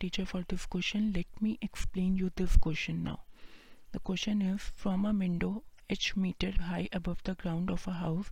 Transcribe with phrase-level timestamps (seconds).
[0.00, 1.12] teacher for this question.
[1.14, 3.20] Let me explain you this question now.
[3.92, 8.30] The question is from a window h meter high above the ground of a house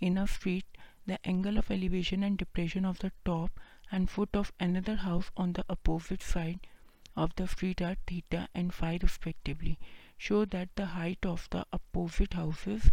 [0.00, 0.64] in a street,
[1.06, 3.60] the angle of elevation and depression of the top
[3.92, 6.60] and foot of another house on the opposite side
[7.16, 9.78] of the street are theta and phi respectively.
[10.18, 12.90] Show that the height of the opposite houses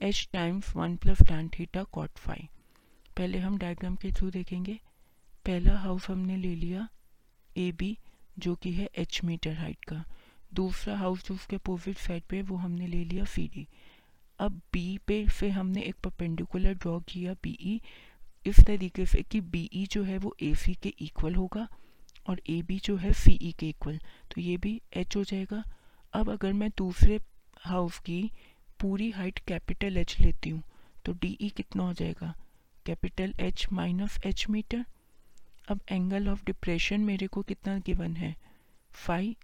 [0.00, 2.50] h times 1 plus tan theta cot phi.
[3.16, 4.78] पहले हम diagram के through देखेंगे
[5.46, 6.88] पहला house हमने ले लिया
[7.56, 7.96] A B
[8.38, 10.04] जो कि है एच मीटर हाइट का।
[10.54, 13.66] दूसरा हाउस जो उसके अपोजिट साइड पे वो हमने ले लिया सी डी
[14.38, 17.80] अब बी पे से हमने एक परपेंडिकुलर ड्रॉ किया बी ई
[18.46, 21.66] इस तरीके से कि बी ई जो है वो ए सी के इक्वल होगा
[22.28, 23.98] और ए बी जो है सी ई के इक्वल
[24.30, 25.62] तो ये भी एच हो जाएगा।
[26.12, 27.20] अब अगर मैं दूसरे
[27.64, 28.20] हाउस की
[28.80, 30.62] पूरी हाइट कैपिटल एच लेती हूँ
[31.04, 32.34] तो डी ई कितना हो जाएगा?
[32.86, 34.84] Capital H minus H metre
[35.68, 38.34] अब एंगल ऑफ़ डिप्रेशन मेरे को कितना गिवन है?
[38.90, 39.34] फाइव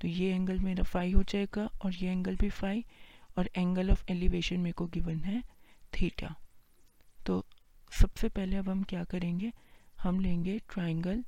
[0.00, 4.04] तो ये एंगल मेरा फाइव हो जाएगा और ये एंगल भी फाइव और एंगल ऑफ़
[4.10, 5.42] एलिवेशन मेरे को गिवन है
[5.94, 6.34] थीटा
[7.26, 7.44] तो
[8.00, 9.52] सबसे पहले अब हम क्या करेंगे?
[10.00, 11.24] हम लेंगे triangle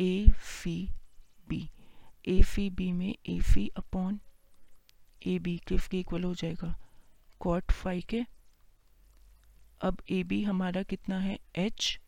[0.00, 0.76] A C
[1.48, 1.68] B
[2.28, 4.20] A C B में A C upon
[5.26, 6.74] A B किसके इक्वल हो जाएगा.
[7.40, 8.22] कॉट फाइव के.
[9.80, 11.38] अब ए बी हमारा कितना है?
[11.56, 11.98] H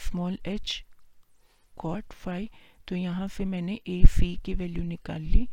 [0.00, 0.82] small H
[1.74, 2.48] cot five
[2.88, 5.48] तो यहाँ से मैंने ए सी की वैल्यू निकाल ली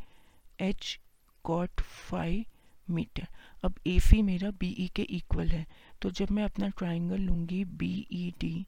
[0.62, 0.98] एच
[1.46, 2.44] कॉट फाइव
[2.88, 3.28] मीटर
[3.64, 5.66] अब ए सी मेरा बी ई के इक्वल है।
[6.02, 8.66] तो जब मैं अपना ट्राइंगल लूँगी बी ई डी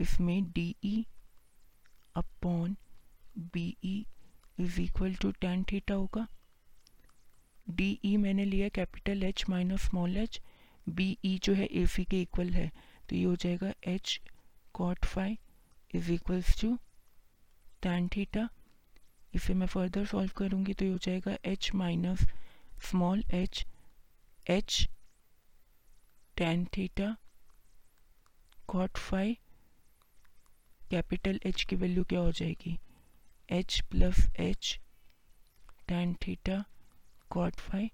[0.00, 1.04] इसमें D E
[2.16, 2.76] upon
[3.54, 4.04] B E
[4.60, 6.26] is equal to tan theta होगा।
[7.66, 10.40] डी ई मैंने लिया capital H minus small H
[10.86, 12.70] B E जो है ए सी के इक्वल है।
[13.08, 14.20] तो ये हो जाएगा H
[14.80, 15.36] cot five
[15.94, 16.78] is equals to
[17.82, 18.48] tan theta
[19.34, 22.22] इसे मैं फर्दर सॉल्व करूँगी तो ये हो जाएगा H minus
[22.90, 23.66] small H
[24.50, 24.88] H
[26.36, 27.16] tan theta
[28.68, 29.36] cot five
[30.90, 32.78] capital H की वैल्यू क्या हो जाएगी?
[33.50, 34.80] H plus H
[35.88, 36.64] tan theta
[37.30, 37.90] cot five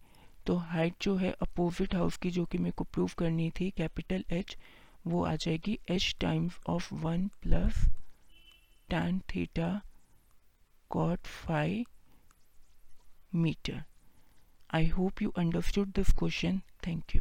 [0.46, 4.24] तो हाइट जो है अपोजिट हाउस की जो कि मेरे को प्रूव करनी थी कैपिटल
[4.30, 4.56] एच
[5.06, 7.84] वो आ जाएगी H times of one plus
[8.90, 9.70] tan theta
[10.90, 11.84] cot five
[13.34, 13.82] metre
[14.74, 17.20] I hope you understood this question thank you